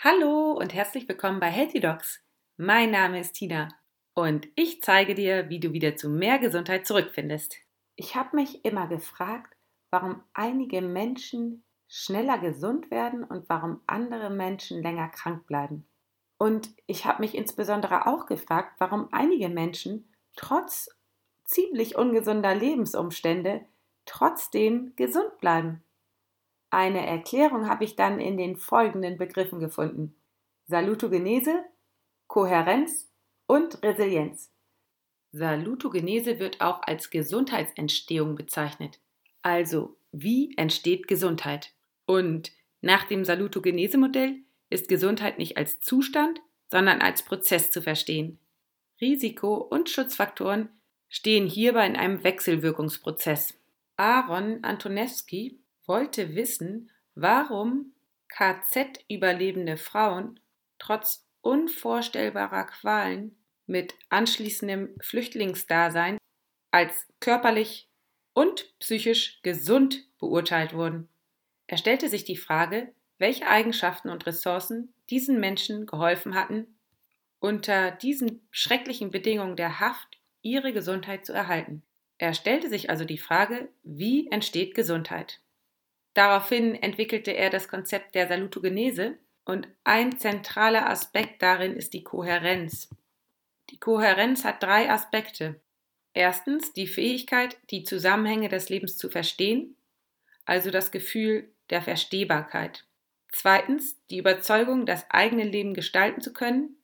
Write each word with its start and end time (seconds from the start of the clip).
Hallo 0.00 0.52
und 0.52 0.74
herzlich 0.74 1.08
willkommen 1.08 1.40
bei 1.40 1.48
Healthy 1.48 1.80
Dogs. 1.80 2.22
Mein 2.56 2.92
Name 2.92 3.18
ist 3.18 3.32
Tina 3.32 3.66
und 4.14 4.46
ich 4.54 4.80
zeige 4.80 5.16
dir, 5.16 5.48
wie 5.48 5.58
du 5.58 5.72
wieder 5.72 5.96
zu 5.96 6.08
mehr 6.08 6.38
Gesundheit 6.38 6.86
zurückfindest. 6.86 7.56
Ich 7.96 8.14
habe 8.14 8.36
mich 8.36 8.64
immer 8.64 8.86
gefragt, 8.86 9.56
warum 9.90 10.22
einige 10.34 10.82
Menschen 10.82 11.64
schneller 11.88 12.38
gesund 12.38 12.92
werden 12.92 13.24
und 13.24 13.48
warum 13.48 13.80
andere 13.88 14.30
Menschen 14.30 14.84
länger 14.84 15.08
krank 15.08 15.48
bleiben. 15.48 15.84
Und 16.38 16.70
ich 16.86 17.04
habe 17.04 17.20
mich 17.20 17.34
insbesondere 17.34 18.06
auch 18.06 18.26
gefragt, 18.26 18.76
warum 18.78 19.08
einige 19.10 19.48
Menschen 19.48 20.14
trotz 20.36 20.90
ziemlich 21.42 21.96
ungesunder 21.96 22.54
Lebensumstände 22.54 23.62
trotzdem 24.06 24.92
gesund 24.94 25.38
bleiben. 25.40 25.82
Eine 26.70 27.06
Erklärung 27.06 27.68
habe 27.68 27.84
ich 27.84 27.96
dann 27.96 28.20
in 28.20 28.36
den 28.36 28.56
folgenden 28.56 29.16
Begriffen 29.16 29.58
gefunden. 29.58 30.14
Salutogenese, 30.66 31.64
Kohärenz 32.26 33.10
und 33.46 33.82
Resilienz. 33.82 34.52
Salutogenese 35.32 36.38
wird 36.38 36.60
auch 36.60 36.82
als 36.82 37.10
Gesundheitsentstehung 37.10 38.34
bezeichnet. 38.34 39.00
Also, 39.42 39.96
wie 40.12 40.54
entsteht 40.56 41.08
Gesundheit? 41.08 41.72
Und 42.06 42.52
nach 42.80 43.04
dem 43.04 43.24
Salutogenese-Modell 43.24 44.36
ist 44.70 44.88
Gesundheit 44.88 45.38
nicht 45.38 45.56
als 45.56 45.80
Zustand, 45.80 46.40
sondern 46.70 47.00
als 47.00 47.22
Prozess 47.22 47.70
zu 47.70 47.82
verstehen. 47.82 48.38
Risiko- 49.00 49.56
und 49.56 49.88
Schutzfaktoren 49.88 50.68
stehen 51.08 51.46
hierbei 51.46 51.86
in 51.86 51.96
einem 51.96 52.24
Wechselwirkungsprozess. 52.24 53.58
Aaron 53.96 54.62
Antonewski 54.64 55.60
wollte 55.88 56.36
wissen, 56.36 56.90
warum 57.14 57.94
KZ-überlebende 58.28 59.76
Frauen 59.76 60.38
trotz 60.78 61.26
unvorstellbarer 61.40 62.64
Qualen 62.66 63.36
mit 63.66 63.94
anschließendem 64.10 64.94
Flüchtlingsdasein 65.00 66.18
als 66.70 67.06
körperlich 67.20 67.88
und 68.34 68.78
psychisch 68.78 69.40
gesund 69.42 70.06
beurteilt 70.18 70.74
wurden. 70.74 71.08
Er 71.66 71.78
stellte 71.78 72.08
sich 72.08 72.24
die 72.24 72.36
Frage, 72.36 72.92
welche 73.18 73.46
Eigenschaften 73.46 74.10
und 74.10 74.26
Ressourcen 74.26 74.94
diesen 75.10 75.40
Menschen 75.40 75.86
geholfen 75.86 76.34
hatten, 76.34 76.78
unter 77.40 77.90
diesen 77.90 78.46
schrecklichen 78.50 79.10
Bedingungen 79.10 79.56
der 79.56 79.80
Haft 79.80 80.18
ihre 80.42 80.72
Gesundheit 80.72 81.26
zu 81.26 81.32
erhalten. 81.32 81.82
Er 82.18 82.34
stellte 82.34 82.68
sich 82.68 82.90
also 82.90 83.04
die 83.04 83.18
Frage, 83.18 83.68
wie 83.82 84.28
entsteht 84.28 84.74
Gesundheit? 84.74 85.40
Daraufhin 86.18 86.74
entwickelte 86.74 87.30
er 87.30 87.48
das 87.48 87.68
Konzept 87.68 88.16
der 88.16 88.26
Salutogenese 88.26 89.16
und 89.44 89.68
ein 89.84 90.18
zentraler 90.18 90.90
Aspekt 90.90 91.42
darin 91.42 91.76
ist 91.76 91.94
die 91.94 92.02
Kohärenz. 92.02 92.90
Die 93.70 93.78
Kohärenz 93.78 94.42
hat 94.42 94.60
drei 94.60 94.90
Aspekte. 94.90 95.60
Erstens 96.14 96.72
die 96.72 96.88
Fähigkeit, 96.88 97.56
die 97.70 97.84
Zusammenhänge 97.84 98.48
des 98.48 98.68
Lebens 98.68 98.96
zu 98.96 99.08
verstehen, 99.10 99.76
also 100.44 100.72
das 100.72 100.90
Gefühl 100.90 101.52
der 101.70 101.82
Verstehbarkeit. 101.82 102.84
Zweitens 103.30 103.96
die 104.10 104.18
Überzeugung, 104.18 104.86
das 104.86 105.08
eigene 105.10 105.44
Leben 105.44 105.72
gestalten 105.72 106.20
zu 106.20 106.32
können, 106.32 106.78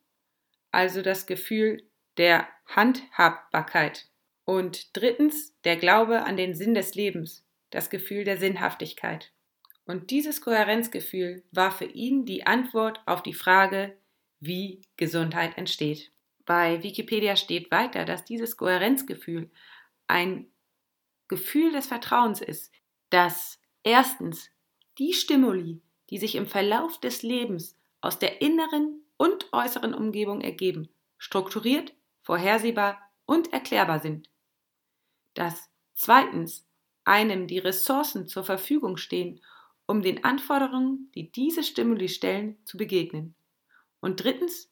also 0.71 1.03
das 1.03 1.27
Gefühl 1.27 1.83
der 2.19 2.47
Handhabbarkeit. 2.67 4.07
Und 4.45 4.97
drittens 4.97 5.61
der 5.65 5.75
Glaube 5.75 6.23
an 6.23 6.37
den 6.37 6.55
Sinn 6.55 6.75
des 6.75 6.95
Lebens, 6.95 7.45
das 7.75 7.91
Gefühl 7.91 8.25
der 8.25 8.39
Sinnhaftigkeit. 8.39 9.33
Und 9.84 10.11
dieses 10.11 10.41
Kohärenzgefühl 10.41 11.42
war 11.50 11.72
für 11.72 11.84
ihn 11.84 12.25
die 12.25 12.47
Antwort 12.47 13.03
auf 13.05 13.22
die 13.22 13.34
Frage, 13.34 13.98
wie 14.41 14.81
Gesundheit 14.97 15.58
entsteht. 15.58 16.12
Bei 16.47 16.83
Wikipedia 16.83 17.36
steht 17.36 17.70
weiter, 17.70 18.05
dass 18.05 18.25
dieses 18.25 18.56
Kohärenzgefühl 18.56 19.50
ein 20.06 20.47
Gefühl 21.26 21.72
des 21.72 21.87
Vertrauens 21.87 22.41
ist, 22.41 22.72
dass 23.10 23.59
erstens 23.82 24.50
die 24.99 25.12
Stimuli, 25.12 25.82
die 26.10 26.19
sich 26.19 26.37
im 26.37 26.47
Verlauf 26.47 27.00
des 27.00 27.22
Lebens 27.22 27.76
aus 28.00 28.19
der 28.19 28.41
inneren 28.41 29.03
und 29.16 29.53
äußeren 29.53 29.94
Umgebung 29.94 30.43
ergeben, 30.43 30.88
strukturiert, 31.19 31.94
vorhersehbar 32.22 33.00
und 33.26 33.53
erklärbar 33.53 33.99
sind. 33.99 34.31
Dass 35.32 35.70
zweitens 35.94 36.66
einem 37.04 37.47
die 37.47 37.59
Ressourcen 37.59 38.26
zur 38.26 38.44
Verfügung 38.44 38.97
stehen, 38.97 39.41
um 39.87 40.03
den 40.03 40.25
Anforderungen, 40.25 41.10
die 41.15 41.31
diese 41.31 41.62
Stimuli 41.62 42.09
stellen, 42.09 42.56
zu 42.65 42.76
begegnen. 42.76 43.34
Und 44.00 44.22
drittens, 44.22 44.70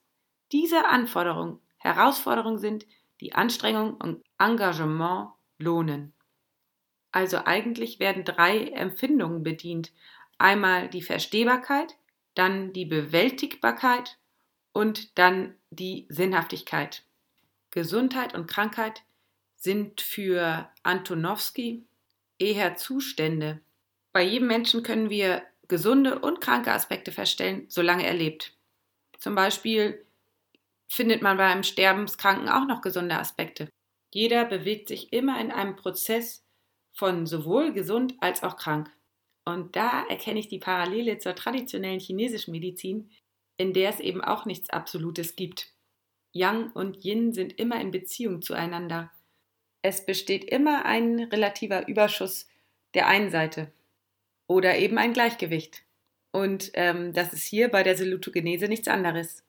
diese 0.51 0.85
Anforderungen 0.85 1.59
Herausforderungen 1.83 2.59
sind, 2.59 2.85
die 3.19 3.33
Anstrengung 3.33 3.95
und 3.95 4.23
Engagement 4.39 5.31
lohnen. 5.59 6.13
Also 7.11 7.39
eigentlich 7.45 7.99
werden 7.99 8.23
drei 8.23 8.69
Empfindungen 8.69 9.43
bedient. 9.43 9.91
Einmal 10.37 10.87
die 10.87 11.01
Verstehbarkeit, 11.01 11.95
dann 12.35 12.73
die 12.73 12.85
Bewältigbarkeit 12.85 14.17
und 14.71 15.17
dann 15.19 15.55
die 15.69 16.07
Sinnhaftigkeit. 16.09 17.03
Gesundheit 17.69 18.33
und 18.33 18.47
Krankheit 18.47 19.03
sind 19.57 20.01
für 20.01 20.69
Antonowski 20.83 21.85
eher 22.39 22.75
Zustände. 22.75 23.61
Bei 24.11 24.21
jedem 24.21 24.47
Menschen 24.47 24.83
können 24.83 25.09
wir 25.09 25.43
gesunde 25.67 26.19
und 26.19 26.41
kranke 26.41 26.71
Aspekte 26.71 27.11
feststellen, 27.11 27.65
solange 27.69 28.05
er 28.05 28.13
lebt. 28.13 28.55
Zum 29.17 29.35
Beispiel 29.35 30.05
findet 30.87 31.21
man 31.21 31.37
beim 31.37 31.63
Sterbenskranken 31.63 32.49
auch 32.49 32.67
noch 32.67 32.81
gesunde 32.81 33.17
Aspekte. 33.17 33.69
Jeder 34.13 34.45
bewegt 34.45 34.87
sich 34.89 35.11
immer 35.11 35.39
in 35.41 35.51
einem 35.51 35.75
Prozess 35.75 36.43
von 36.93 37.25
sowohl 37.25 37.73
gesund 37.73 38.15
als 38.19 38.43
auch 38.43 38.57
krank. 38.57 38.91
Und 39.45 39.75
da 39.75 40.05
erkenne 40.07 40.39
ich 40.39 40.47
die 40.47 40.59
Parallele 40.59 41.17
zur 41.17 41.35
traditionellen 41.35 41.99
chinesischen 41.99 42.51
Medizin, 42.51 43.09
in 43.57 43.73
der 43.73 43.89
es 43.89 43.99
eben 43.99 44.23
auch 44.23 44.45
nichts 44.45 44.69
Absolutes 44.69 45.35
gibt. 45.35 45.73
Yang 46.31 46.71
und 46.73 47.03
Yin 47.03 47.33
sind 47.33 47.59
immer 47.59 47.79
in 47.81 47.91
Beziehung 47.91 48.41
zueinander 48.41 49.11
es 49.83 50.05
besteht 50.05 50.45
immer 50.45 50.85
ein 50.85 51.19
relativer 51.19 51.87
Überschuss 51.87 52.47
der 52.95 53.07
einen 53.07 53.29
Seite 53.29 53.71
oder 54.47 54.77
eben 54.77 54.97
ein 54.97 55.13
Gleichgewicht. 55.13 55.83
Und 56.31 56.71
ähm, 56.73 57.13
das 57.13 57.33
ist 57.33 57.45
hier 57.45 57.69
bei 57.69 57.83
der 57.83 57.95
Salutogenese 57.95 58.67
nichts 58.67 58.87
anderes. 58.87 59.43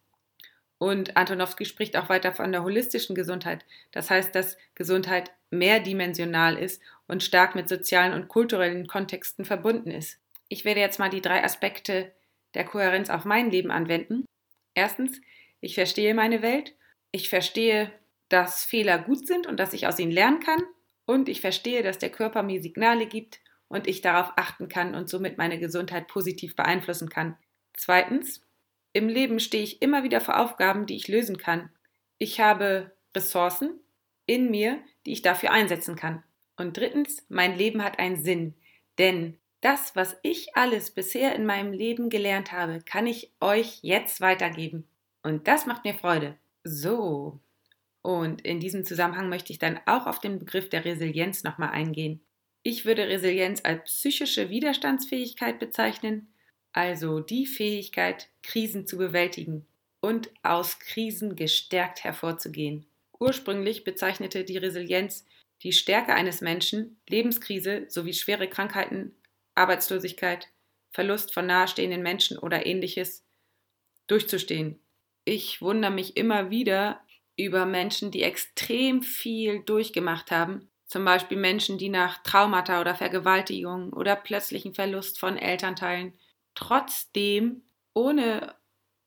Und 0.78 1.16
Antonowski 1.16 1.64
spricht 1.64 1.96
auch 1.96 2.08
weiter 2.08 2.32
von 2.32 2.52
der 2.52 2.64
holistischen 2.64 3.14
Gesundheit. 3.14 3.64
Das 3.92 4.10
heißt, 4.10 4.34
dass 4.34 4.58
Gesundheit 4.74 5.30
mehrdimensional 5.50 6.58
ist 6.58 6.82
und 7.06 7.22
stark 7.22 7.54
mit 7.54 7.68
sozialen 7.68 8.12
und 8.12 8.28
kulturellen 8.28 8.86
Kontexten 8.86 9.44
verbunden 9.44 9.90
ist. 9.90 10.18
Ich 10.48 10.64
werde 10.64 10.80
jetzt 10.80 10.98
mal 10.98 11.10
die 11.10 11.22
drei 11.22 11.44
Aspekte 11.44 12.12
der 12.54 12.64
Kohärenz 12.64 13.08
auf 13.08 13.24
mein 13.24 13.50
Leben 13.50 13.70
anwenden. 13.70 14.26
Erstens, 14.74 15.20
ich 15.60 15.74
verstehe 15.74 16.12
meine 16.12 16.42
Welt. 16.42 16.74
Ich 17.12 17.28
verstehe 17.28 17.92
dass 18.28 18.64
Fehler 18.64 18.98
gut 18.98 19.26
sind 19.26 19.46
und 19.46 19.58
dass 19.58 19.72
ich 19.72 19.86
aus 19.86 19.98
ihnen 19.98 20.12
lernen 20.12 20.40
kann. 20.40 20.62
Und 21.06 21.28
ich 21.28 21.40
verstehe, 21.40 21.82
dass 21.82 21.98
der 21.98 22.10
Körper 22.10 22.42
mir 22.42 22.62
Signale 22.62 23.06
gibt 23.06 23.40
und 23.68 23.86
ich 23.86 24.00
darauf 24.00 24.32
achten 24.36 24.68
kann 24.68 24.94
und 24.94 25.08
somit 25.08 25.38
meine 25.38 25.58
Gesundheit 25.58 26.08
positiv 26.08 26.56
beeinflussen 26.56 27.08
kann. 27.08 27.36
Zweitens, 27.74 28.40
im 28.92 29.08
Leben 29.08 29.40
stehe 29.40 29.64
ich 29.64 29.82
immer 29.82 30.04
wieder 30.04 30.20
vor 30.20 30.38
Aufgaben, 30.38 30.86
die 30.86 30.96
ich 30.96 31.08
lösen 31.08 31.36
kann. 31.36 31.70
Ich 32.18 32.40
habe 32.40 32.96
Ressourcen 33.14 33.80
in 34.26 34.50
mir, 34.50 34.80
die 35.04 35.12
ich 35.12 35.22
dafür 35.22 35.50
einsetzen 35.50 35.96
kann. 35.96 36.22
Und 36.56 36.76
drittens, 36.76 37.24
mein 37.28 37.56
Leben 37.56 37.82
hat 37.82 37.98
einen 37.98 38.22
Sinn. 38.22 38.54
Denn 38.98 39.38
das, 39.60 39.96
was 39.96 40.16
ich 40.22 40.56
alles 40.56 40.92
bisher 40.92 41.34
in 41.34 41.46
meinem 41.46 41.72
Leben 41.72 42.10
gelernt 42.10 42.52
habe, 42.52 42.80
kann 42.82 43.06
ich 43.06 43.32
euch 43.40 43.80
jetzt 43.82 44.20
weitergeben. 44.20 44.86
Und 45.22 45.48
das 45.48 45.66
macht 45.66 45.84
mir 45.84 45.94
Freude. 45.94 46.36
So, 46.62 47.40
und 48.04 48.42
in 48.42 48.60
diesem 48.60 48.84
Zusammenhang 48.84 49.30
möchte 49.30 49.50
ich 49.50 49.58
dann 49.58 49.80
auch 49.86 50.06
auf 50.06 50.20
den 50.20 50.38
Begriff 50.38 50.68
der 50.68 50.84
Resilienz 50.84 51.42
nochmal 51.42 51.70
eingehen. 51.70 52.20
Ich 52.62 52.84
würde 52.84 53.08
Resilienz 53.08 53.62
als 53.64 53.84
psychische 53.84 54.50
Widerstandsfähigkeit 54.50 55.58
bezeichnen, 55.58 56.28
also 56.74 57.20
die 57.20 57.46
Fähigkeit, 57.46 58.28
Krisen 58.42 58.86
zu 58.86 58.98
bewältigen 58.98 59.66
und 60.02 60.30
aus 60.42 60.78
Krisen 60.80 61.34
gestärkt 61.34 62.04
hervorzugehen. 62.04 62.84
Ursprünglich 63.18 63.84
bezeichnete 63.84 64.44
die 64.44 64.58
Resilienz 64.58 65.24
die 65.62 65.72
Stärke 65.72 66.12
eines 66.12 66.42
Menschen, 66.42 66.98
Lebenskrise 67.08 67.86
sowie 67.88 68.12
schwere 68.12 68.48
Krankheiten, 68.48 69.14
Arbeitslosigkeit, 69.54 70.48
Verlust 70.90 71.32
von 71.32 71.46
nahestehenden 71.46 72.02
Menschen 72.02 72.36
oder 72.36 72.66
ähnliches 72.66 73.24
durchzustehen. 74.08 74.78
Ich 75.24 75.62
wundere 75.62 75.90
mich 75.90 76.18
immer 76.18 76.50
wieder, 76.50 77.00
über 77.36 77.66
Menschen, 77.66 78.10
die 78.10 78.22
extrem 78.22 79.02
viel 79.02 79.60
durchgemacht 79.60 80.30
haben. 80.30 80.68
Zum 80.86 81.04
Beispiel 81.04 81.38
Menschen, 81.38 81.78
die 81.78 81.88
nach 81.88 82.22
Traumata 82.22 82.80
oder 82.80 82.94
Vergewaltigung 82.94 83.92
oder 83.92 84.14
plötzlichen 84.16 84.74
Verlust 84.74 85.18
von 85.18 85.36
Elternteilen 85.36 86.14
trotzdem 86.54 87.62
ohne 87.94 88.54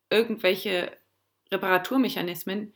irgendwelche 0.09 0.97
Reparaturmechanismen 1.51 2.73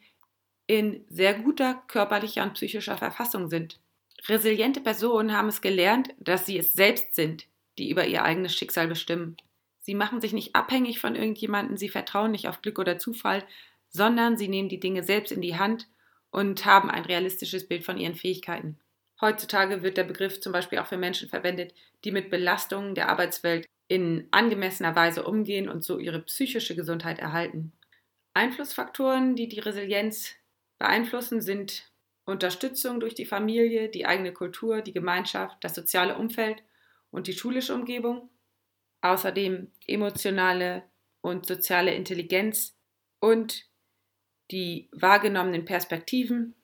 in 0.68 1.04
sehr 1.10 1.34
guter 1.34 1.84
körperlicher 1.88 2.44
und 2.44 2.54
psychischer 2.54 2.98
Verfassung 2.98 3.50
sind. 3.50 3.80
Resiliente 4.28 4.82
Personen 4.82 5.36
haben 5.36 5.50
es 5.50 5.62
gelernt, 5.62 6.10
dass 6.20 6.46
sie 6.46 6.58
es 6.58 6.74
selbst 6.74 7.16
sind, 7.16 7.48
die 7.78 7.90
über 7.90 8.06
ihr 8.06 8.24
eigenes 8.24 8.56
Schicksal 8.56 8.88
bestimmen. 8.88 9.36
Sie 9.80 9.96
machen 9.96 10.22
sich 10.22 10.32
nicht 10.32 10.56
abhängig 10.56 11.00
von 11.00 11.16
irgendjemandem, 11.16 11.76
sie 11.76 11.90
vertrauen 11.90 12.32
nicht 12.32 12.48
auf 12.48 12.62
Glück 12.62 12.78
oder 12.78 13.00
Zufall, 13.00 13.44
sondern 13.92 14.38
sie 14.38 14.48
nehmen 14.48 14.70
die 14.70 14.80
Dinge 14.80 15.04
selbst 15.04 15.32
in 15.32 15.42
die 15.42 15.58
Hand 15.58 15.88
und 16.32 16.66
haben 16.66 16.90
ein 16.90 17.06
realistisches 17.06 17.68
Bild 17.68 17.84
von 17.84 17.98
ihren 17.98 18.16
Fähigkeiten. 18.16 18.80
Heutzutage 19.20 19.84
wird 19.84 19.98
der 19.98 20.04
Begriff 20.04 20.42
zum 20.42 20.52
Beispiel 20.52 20.80
auch 20.80 20.88
für 20.88 20.98
Menschen 20.98 21.30
verwendet, 21.30 21.76
die 22.04 22.12
mit 22.12 22.32
Belastungen 22.32 22.96
der 22.96 23.10
Arbeitswelt 23.10 23.68
in 23.88 24.28
angemessener 24.32 24.96
Weise 24.96 25.24
umgehen 25.24 25.70
und 25.70 25.84
so 25.84 26.00
ihre 26.00 26.22
psychische 26.22 26.76
Gesundheit 26.76 27.20
erhalten. 27.20 27.74
Einflussfaktoren, 28.34 29.36
die 29.36 29.48
die 29.48 29.60
Resilienz 29.60 30.34
beeinflussen, 30.80 31.42
sind 31.42 31.92
Unterstützung 32.26 33.00
durch 33.00 33.14
die 33.14 33.26
Familie, 33.26 33.90
die 33.90 34.06
eigene 34.06 34.32
Kultur, 34.32 34.82
die 34.82 34.94
Gemeinschaft, 34.94 35.58
das 35.62 35.76
soziale 35.76 36.18
Umfeld 36.18 36.64
und 37.12 37.28
die 37.28 37.34
schulische 37.34 37.76
Umgebung. 37.76 38.30
Außerdem 39.02 39.72
emotionale 39.88 40.84
und 41.22 41.46
soziale 41.46 41.94
Intelligenz 41.94 42.78
und 43.20 43.71
die 44.52 44.90
wahrgenommenen 44.92 45.66
Perspektiven, 45.66 46.56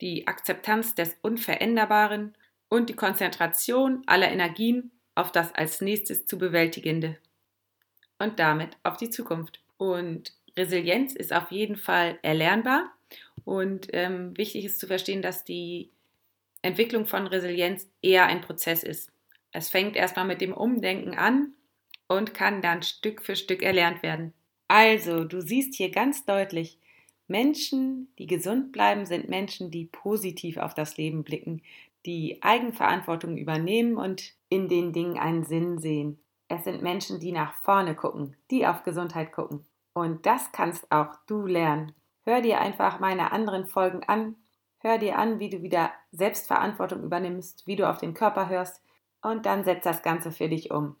die 0.00 0.26
Akzeptanz 0.26 0.94
des 0.94 1.16
Unveränderbaren 1.22 2.34
und 2.68 2.88
die 2.90 2.96
Konzentration 2.96 4.02
aller 4.06 4.30
Energien 4.30 4.90
auf 5.14 5.32
das 5.32 5.54
als 5.54 5.80
nächstes 5.80 6.26
zu 6.26 6.38
bewältigende 6.38 7.16
und 8.18 8.38
damit 8.38 8.76
auf 8.82 8.96
die 8.96 9.10
Zukunft. 9.10 9.60
Und 9.78 10.32
Resilienz 10.56 11.14
ist 11.14 11.32
auf 11.32 11.50
jeden 11.50 11.76
Fall 11.76 12.18
erlernbar 12.22 12.90
und 13.44 13.88
ähm, 13.92 14.36
wichtig 14.36 14.64
ist 14.64 14.80
zu 14.80 14.86
verstehen, 14.86 15.22
dass 15.22 15.44
die 15.44 15.90
Entwicklung 16.62 17.06
von 17.06 17.26
Resilienz 17.26 17.88
eher 18.02 18.26
ein 18.26 18.40
Prozess 18.40 18.82
ist. 18.82 19.10
Es 19.52 19.68
fängt 19.68 19.96
erstmal 19.96 20.26
mit 20.26 20.40
dem 20.40 20.52
Umdenken 20.52 21.14
an 21.14 21.52
und 22.08 22.34
kann 22.34 22.60
dann 22.62 22.82
Stück 22.82 23.22
für 23.22 23.36
Stück 23.36 23.62
erlernt 23.62 24.02
werden. 24.02 24.32
Also, 24.68 25.24
du 25.24 25.40
siehst 25.40 25.74
hier 25.74 25.90
ganz 25.90 26.24
deutlich, 26.24 26.78
Menschen, 27.28 28.12
die 28.18 28.26
gesund 28.26 28.72
bleiben, 28.72 29.06
sind 29.06 29.28
Menschen, 29.28 29.70
die 29.70 29.86
positiv 29.86 30.58
auf 30.58 30.74
das 30.74 30.96
Leben 30.96 31.24
blicken, 31.24 31.62
die 32.04 32.42
Eigenverantwortung 32.42 33.36
übernehmen 33.36 33.96
und 33.96 34.34
in 34.48 34.68
den 34.68 34.92
Dingen 34.92 35.18
einen 35.18 35.44
Sinn 35.44 35.78
sehen. 35.78 36.18
Es 36.48 36.64
sind 36.64 36.82
Menschen, 36.82 37.18
die 37.18 37.32
nach 37.32 37.54
vorne 37.54 37.94
gucken, 37.96 38.36
die 38.50 38.66
auf 38.66 38.84
Gesundheit 38.84 39.32
gucken. 39.32 39.66
Und 39.92 40.26
das 40.26 40.52
kannst 40.52 40.92
auch 40.92 41.16
du 41.26 41.46
lernen. 41.46 41.92
Hör 42.24 42.40
dir 42.40 42.60
einfach 42.60 43.00
meine 43.00 43.32
anderen 43.32 43.66
Folgen 43.66 44.04
an. 44.04 44.36
Hör 44.78 44.98
dir 44.98 45.18
an, 45.18 45.40
wie 45.40 45.50
du 45.50 45.62
wieder 45.62 45.90
Selbstverantwortung 46.12 47.02
übernimmst, 47.02 47.66
wie 47.66 47.76
du 47.76 47.88
auf 47.88 47.98
den 47.98 48.14
Körper 48.14 48.48
hörst 48.48 48.80
und 49.22 49.46
dann 49.46 49.64
setz 49.64 49.82
das 49.82 50.02
Ganze 50.02 50.30
für 50.30 50.48
dich 50.48 50.70
um. 50.70 50.96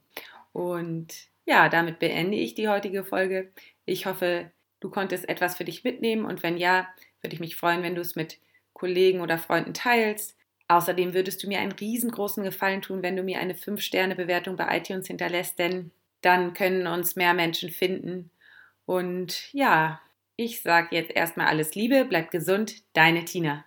Und 0.52 1.28
ja, 1.44 1.68
damit 1.68 1.98
beende 2.00 2.36
ich 2.36 2.54
die 2.54 2.68
heutige 2.68 3.04
Folge. 3.04 3.52
Ich 3.84 4.06
hoffe, 4.06 4.50
du 4.86 4.90
konntest 4.90 5.28
etwas 5.28 5.56
für 5.56 5.64
dich 5.64 5.82
mitnehmen 5.82 6.24
und 6.24 6.42
wenn 6.44 6.56
ja, 6.56 6.86
würde 7.20 7.34
ich 7.34 7.40
mich 7.40 7.56
freuen, 7.56 7.82
wenn 7.82 7.96
du 7.96 8.00
es 8.00 8.14
mit 8.14 8.38
Kollegen 8.72 9.20
oder 9.20 9.36
Freunden 9.36 9.74
teilst. 9.74 10.36
Außerdem 10.68 11.12
würdest 11.12 11.42
du 11.42 11.48
mir 11.48 11.58
einen 11.58 11.72
riesengroßen 11.72 12.44
Gefallen 12.44 12.82
tun, 12.82 13.02
wenn 13.02 13.16
du 13.16 13.22
mir 13.22 13.40
eine 13.40 13.54
5-Sterne-Bewertung 13.54 14.56
bei 14.56 14.76
iTunes 14.76 15.08
hinterlässt, 15.08 15.58
denn 15.58 15.90
dann 16.20 16.54
können 16.54 16.86
uns 16.86 17.16
mehr 17.16 17.34
Menschen 17.34 17.70
finden. 17.70 18.30
Und 18.84 19.52
ja, 19.52 20.00
ich 20.36 20.62
sage 20.62 20.94
jetzt 20.94 21.10
erstmal 21.10 21.48
alles 21.48 21.74
Liebe, 21.74 22.04
bleib 22.04 22.30
gesund, 22.30 22.82
deine 22.92 23.24
Tina. 23.24 23.64